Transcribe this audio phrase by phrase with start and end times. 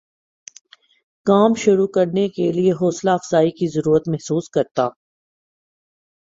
[1.25, 4.91] کام شروع کرنے کے لیے حوصلہ افزائی کی ضرورت محسوس کرتا ہوں